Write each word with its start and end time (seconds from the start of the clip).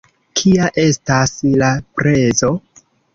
Kia 0.39 0.69
estas 0.83 1.33
la 1.63 1.67
prezo? 1.99 2.51